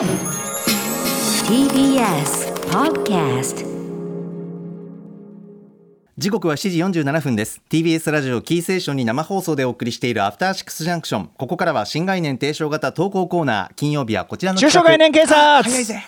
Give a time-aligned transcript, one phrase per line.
[0.00, 0.08] TBS
[2.70, 3.66] Podcast
[6.16, 7.60] 時刻は7時47分です。
[7.68, 13.74] TBS ラジオキーセーションに生放送でお送りしているアフターシックスジャンクションここからは新概念提唱型投稿コーナー。
[13.74, 16.02] 金曜日はこちらの中小概念警察早いぜ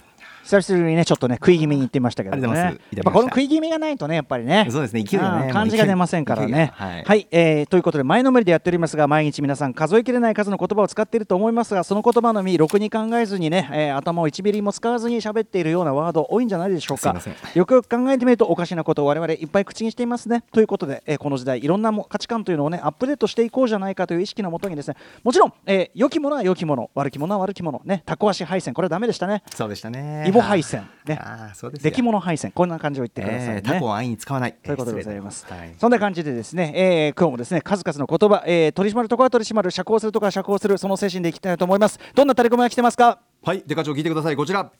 [0.52, 2.46] 久しぶりにねちょっとね食い気味に言ってみましたけどね。
[2.46, 2.58] ます。
[2.58, 4.68] やっぱこの食い気味がないとねやっぱりね。
[4.70, 6.48] そうですね勢いがね感じが出ませんからね。
[6.48, 7.20] 勢いがは、はい。
[7.20, 17.14] いえーということで前のめりでやっておりますが毎日皆さん数えきれない数の言葉を使っていると思いますがその言葉のみろくに考えずにね、えー頭を1ミリも使わずに喋っているようなワード多いんじゃないでしょうか。
[17.54, 20.44] よくよく考えてみるとおかしなことを我々いっぱい口にしていますね。
[20.52, 24.96] ということで、えーこの時代いろんなも価値観というのをねアップデートしていこうじゃないかという意識のもとにですね。
[25.22, 27.80] もちろん、えー良きものは良きもの悪きものは悪きもの。
[27.84, 29.42] ねタコ足配線これはダメでしたね。
[29.54, 30.24] そうでしたね。
[30.28, 35.46] イボ配線ねああそうですよ出来物配線こんな感じを言ってくださいね、えータコを安易に使わないということでございます。
[35.48, 41.98] はいそんな感じでですね、えー今日もですね数々の言葉、えー取り締まるところは取り締まる、釈放するところは釈放する、その精神でいきたいと思います。
[42.14, 43.20] どんなタレコミが来てますか？
[43.42, 44.36] はい、デカ長聞いてください。
[44.36, 44.70] こちら。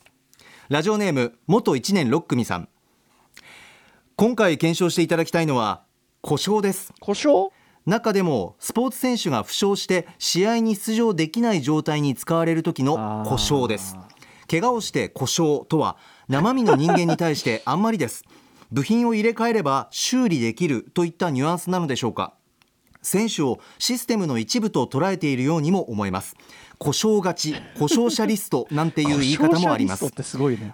[0.69, 2.69] ラジオネーム元一年六組さん。
[4.15, 5.83] 今回検証していただきたいのは
[6.21, 6.93] 故障です。
[6.99, 7.49] 故障？
[7.85, 13.97] 中でもスポーツ選手が負傷して試合に出場できない状態に使われる時の故障です
[14.53, 15.97] 怪我をして故障とは
[16.29, 18.23] 生身の人間に対してあんまりです。
[18.71, 22.35] 部品を入れ替えれば修理できるといったニュアンスなのでしょうか。
[23.01, 26.35] 選手をシステムの一部と捉えているようにも思えます。
[26.77, 30.05] 故障勝ち故障者リストなんていう言い方もあります。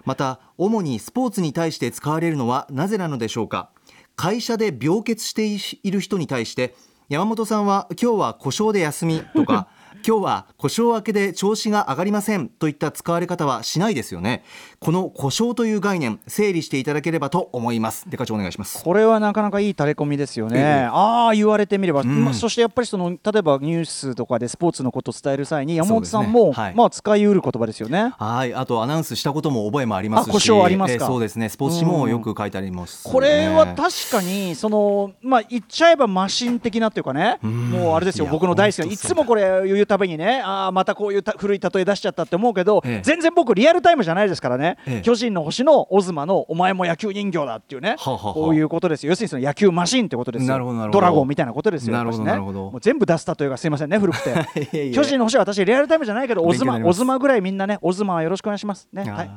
[0.04, 3.70] また主にスポーツに対して使われるのはなぜなのでしょうか。
[4.14, 5.46] 会社で病欠して
[5.82, 6.74] いる人に対して
[7.08, 9.68] 山本さんは今日は故障で休みとか
[10.06, 14.42] 今日は故障明けで調子が上がりませんといった使われ方はしないですよね。
[14.78, 18.08] この故障という概念整理していただければと思います。
[18.08, 18.82] デカ長お願いします。
[18.82, 20.58] これはなかなかいいタレコミですよね。
[20.58, 20.88] ええ。
[20.90, 22.24] ああ言われてみれば、ん。
[22.24, 26.74] まあそしてやっぱりその例えばニュースとかでスポーツのことを伝える際に山本さんも、ねはい。
[26.74, 28.14] まあ使いうる言葉ですよね。
[28.18, 28.54] はい。
[28.54, 30.30] あとアナウンスしたことも覚えもありますし。
[30.30, 31.04] あ故障ありますか。
[31.04, 31.48] えーそうですね。
[31.48, 33.12] スポーツ紙もよく書いてあります、ね。
[33.12, 37.38] これは確かにそのまあ言っちゃえばマシン的なっていうかね。
[37.42, 37.70] ん。
[37.70, 38.26] もうあれですよ。
[38.26, 43.00] 僕の大好きないつもこれ言うたびにねああまたこういうた古い例え出しちゃったって思うけど、ええ。
[43.02, 45.02] 全然僕リアルタイムじゃないですからね、ええ。
[45.02, 47.96] 巨人の星のオズマのお前も野球人形だっていうね。
[47.98, 49.10] はあはこういうことですよ。
[49.10, 50.90] 要するにその野球マシンってことですよ。
[50.92, 52.04] ドラゴンみたいなことですよ。
[52.04, 52.38] ね。
[52.80, 54.92] 全部出す例えがすいませんね古くて。
[54.94, 59.10] 巨人の星は私リアルタイムじゃないけどオズマオズマぐらいみんなねオズマはよろしくお願いしますね。
[59.10, 59.30] はい。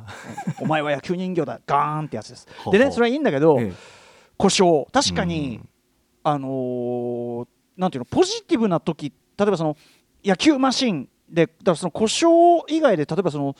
[0.60, 1.60] お前は野球人形だ。
[1.66, 2.46] ガーンってやつです。
[2.70, 3.72] でねそれはいいんだけど、ええ。
[4.36, 4.86] 故障。
[4.92, 5.60] 確かに、
[6.22, 9.76] あのーなんていうのポジティブな時例えばその
[10.24, 13.56] 野球マシンでだからその故障以外で例えばその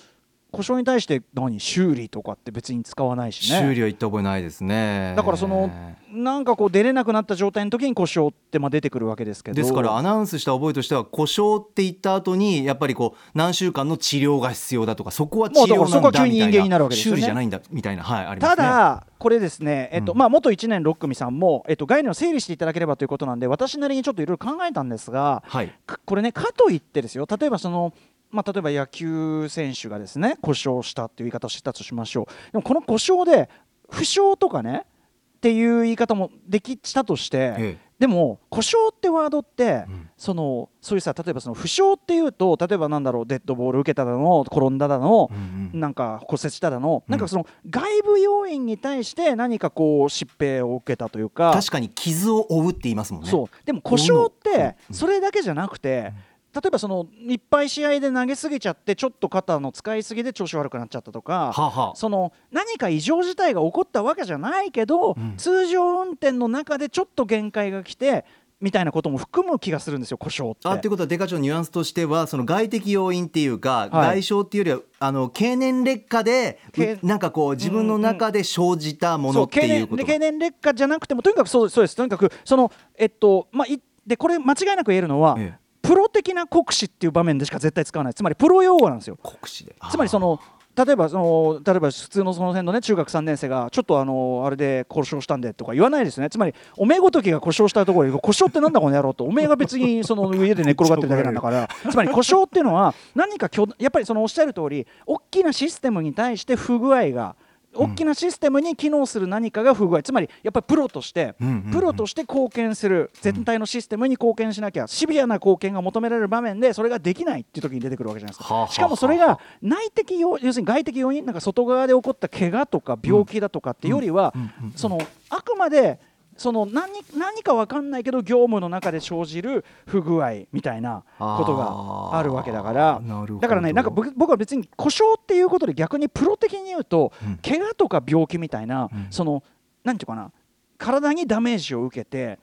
[0.55, 3.59] 故障に対して何修理とかって別に使わないしね。
[3.59, 5.15] 修理は言った覚えないですね。
[5.17, 5.71] だからその
[6.11, 9.57] なんかこう出れなくなった状態の時に故障ってまあ出てくるわけですけど。
[9.57, 17.21] ですからアナウンスした覚えとしては故障って言った後にやっぱりこう何週間の治療が必要だとかそこは治もうだから療なんそこは急に人間になるわけですよね。
[17.21, 20.19] 修理じゃないんだみたいなはいありますたねだ、これですね、えっとうん。
[20.19, 25.73] まあ、元1年6組さんも、えっと、概念を整理していただければということなんで私なりにちょっといろいろ考えたんですがはい。
[25.87, 27.93] かこれねかといってですよ例えばその、
[28.35, 32.53] まあ、例えば野球選手がですね故障したっていう言い方をしてたとしましょう。
[32.53, 33.49] でもこの故障で
[33.89, 37.85] 負傷とかねっていう言い方もできしたとして、ええ。
[37.99, 40.11] でも故障ってワードって、うん。
[40.17, 45.81] そのそういうさ例えばその負傷っていうと例えばなんだろうデッドボール受けただの転んだだの、うんうん。
[45.81, 47.13] なんか骨折しただの、うん。
[47.13, 53.31] なんかその外部要因に対して何かこう疾病を受けたというか確かに傷を負うって言いますもんね。
[53.31, 53.67] そう。
[53.67, 54.53] でも故障っうん。
[54.53, 56.13] てそれだけじゃなくて、
[56.55, 61.97] 例えばそのいっぱい試合で投げすぎちゃってちょっと肩の使いすぎで調子悪くなっちゃったとか、はあはあ。
[61.97, 65.35] その何か異常事態が起こったわけじゃないけど、ん。
[65.37, 68.25] 通常運転の中でちょっと限界が来て
[68.61, 70.69] みたいなことも含む気がするんですよ故障って。
[70.69, 74.23] あっていうことはデカ長のニュアンスとしてはその外的要因っていうか、はい。
[74.23, 76.61] 外傷っていうよりはあの経年劣化で
[77.03, 80.05] なんかこう自分の中で生じたものっていうこと。
[80.05, 81.97] 経年劣化じゃなくてもとにかくそうそうです。
[81.97, 88.15] とにかくそのえっとまあいでこれ間違いなく言えるのは、ええプロ的な酷使っていう場面でしか絶対使わない。
[88.15, 89.19] つまりプロ用語なんですよ。
[89.23, 89.77] 酷使で。
[89.91, 90.41] つまりその
[90.77, 96.31] 例えばその例えば普通のその辺のね中学3年生がちょっとあのあれで故障したんでとか言わないですよね。
[96.31, 101.69] つまりおめえごときが故障したところで故障ってなんだこの野郎とおめえが別にその家で寝っ転がってるだけなんだから。
[101.91, 107.37] つまり故障っていうのは何か巨やっぱりそのおっしゃる通り大きなシステムに対して不具合が
[107.77, 110.03] 大きなシステムに機能する何かが不具合。
[110.03, 111.35] つまりやっぱりプロとして
[111.73, 118.67] プロとして貢献する全体のシステムに貢献しなきゃシビアな貢献が求められる場面でそれができないっていう時に出てくるわけじゃないですか。
[118.71, 124.35] しかもそれが内的要要するに外的要因なんか外側で起こった怪我とか病気だとかっていうよりは
[124.77, 124.99] その
[125.31, 125.99] あくまで
[126.37, 133.01] その何何か分かんないけど業務の中で生じる不具合みたいなことがあるわけだから。
[133.41, 139.43] だからねなんか僕僕は別に故障っていうことで逆にプロ的に言うと、うん、怪我とか病気みたいな、うん、その
[139.85, 140.33] 何て言うかな
[140.79, 142.39] 体にダメージを受けて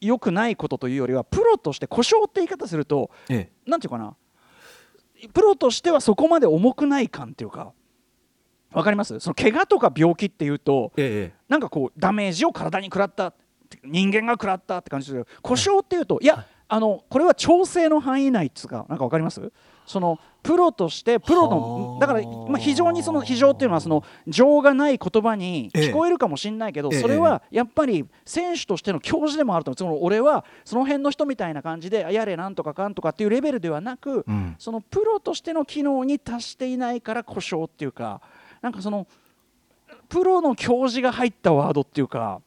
[0.00, 3.40] 良くないことというよりはプロとして故障って言い方すると何、え。
[3.40, 4.14] え、て言うかな
[5.32, 7.72] プロとしてはそこまで重くない感っていうか
[8.72, 9.18] 分かります？
[9.20, 13.32] その怪我とか病気っていうと、ええ、なんかこうダメージを体に食らった
[13.84, 19.52] 人間が食らったって感じですけど故障っていうと、いやあのこれは調整の範囲内っつうかなんか分かります？
[19.86, 34.26] そのプロとしてプロのだから、まあ、非常にその非常っていうのはその情がない言葉に聞こえるかもしれないけど、それはやっぱり選手としての教授でもあると思うその俺はその辺の人みたいな感じでやれなんとかかんとかっていうレベルではなく、
[34.58, 38.20] そのプロとしての機能に達していないから故障っていうか
[38.62, 39.06] なんかその
[40.08, 42.40] プロの教授が入ったワードっていうか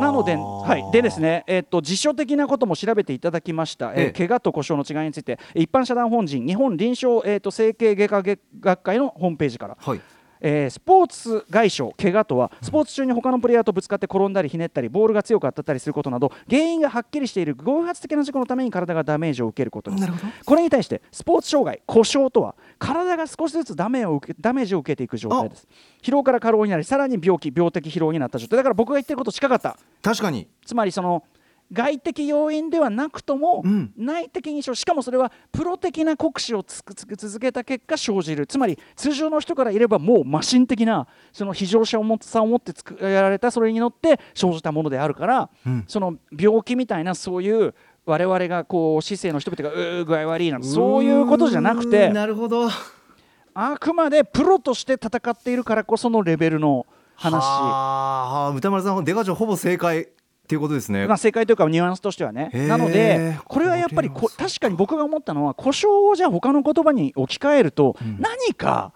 [0.00, 10.00] なので,、はい、でですね、えーと、辞書的なことも調べていただきました、えー、怪我と故障の違いについて一般社団法人日本臨床、えーと、整形外科学会のホームページから、はい
[10.40, 20.08] えー、スポーツ外傷怪我とはスポーツ中に他のプレイヤーとぶつかって転んだりひねったりボールが強く当たったりすることなど原因がはっきりしている偶発的な事故のために体がダメージを受けることです
[20.44, 25.68] これに対してスポーツ障害故障とは体が少しずつダメを受けダメージを受けていく状態です。
[26.02, 28.56] 疲労から過労になりさらに病気病的疲労になった状態。
[28.56, 29.76] だから僕が言ってること近かった。
[30.02, 30.48] 確かに。
[30.64, 31.22] つまりその
[31.72, 38.46] 外的要因ではなくとも、うん、内的にしかもそれはプロ的な酷使を続けた結果生じる。
[38.46, 47.74] つまり通常の人からいればもうマシン的なその非常者重さを持って作られたそれに乗って生じたものであるから、うん、その病気みたいなそういう
[48.04, 52.68] 我々がこう市政の人々がうー具合悪いなそういうことじゃなくてなるほど。
[53.52, 57.42] あくまでプロとして戦っているからこそのレベルの話。
[57.42, 60.08] はあ、歌丸さん出川ちゃんほぼ正解
[60.50, 61.06] っていうことですね。
[61.06, 62.50] まあ正解というかニュアンスとしてはね。
[62.52, 68.92] なのでこれはやっぱりこ確かに僕が思ったのは故障をじゃあ他の言葉に置き換えると何か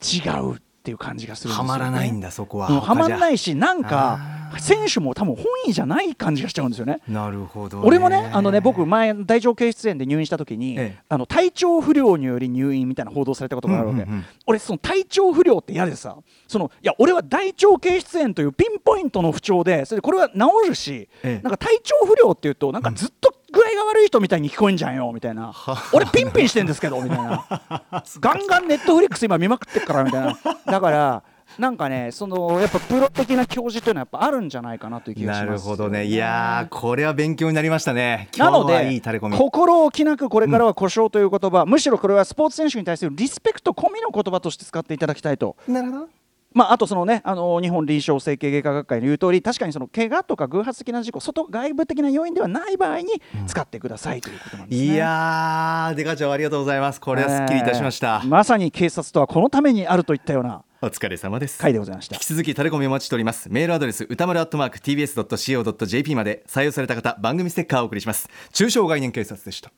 [0.00, 2.68] 違うっていう感じがするんですよ、ね、はまらないんだそこは。
[2.80, 4.39] はまらないしなんか。
[4.58, 7.00] 選手も多分本意じゃない感じがしちゃうんですよね。
[7.08, 16.16] なるほど、俺もねあのね僕前大腸憩室炎で入院した時に、ええ、あの体調不良により入院みたいな報道されたことがあるわけ、うんうんうん、俺その体調不良って嫌でさ
[16.48, 25.52] そのいや俺は大腸憩室炎というピンポイントの不調でそれでこれは治るし、え、なんか体調不良っていうとなんかずっと具合が悪い人みたいに聞こえんじゃんよみたいな。
[25.92, 27.44] 俺ピンピンしてんですけどみたいな。
[28.20, 30.38] ガンガンネットフリックス今見まくってっからみたいな。
[30.66, 31.22] だから
[31.58, 36.04] なんかねそのやっぱプロ的な教授というのはやっぱあるんじゃないかなという気がします、なるほどね。
[36.04, 38.28] いやこれは勉強になりましたね。
[38.38, 39.00] なので
[39.36, 45.56] 心置きなくこれからは故障という言葉、うん、むしろこれはスポーツ選手に対するリスペクト込みの言葉として使っていただきたいと。
[45.68, 46.08] なるほど。
[46.52, 57.00] まあ、あとそのねあの日本臨床整形外科学会の言う通り確かにその怪我とか偶発的な事故外外部的な要因ではない場合に使ってください、ということなんです、ね、いやーデカ長ありがとうございます。
[57.00, 61.58] これはすっきりいたしました、えー、まさに警察とはこのためにあるといったようなお疲れ様です。
[61.58, 62.16] 回でございました。
[62.16, 63.50] 引き続きタレコミお待ちしております。
[63.50, 68.30] メールアドレス歌丸アットマーク tbs.co.jp まで採用された方番組ステッカーをお送りします。
[68.52, 69.70] 中小概念警察でした。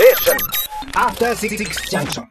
[0.00, 0.14] え
[0.92, 2.24] After 66 junction